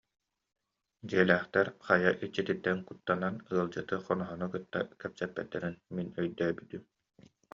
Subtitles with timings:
[1.07, 6.83] Дьиэлээхтэр хайа иччититтэн куттанан ыалдьыты, хоноһону кытта кэпсэппэттэрин мин өйдөөбүтүм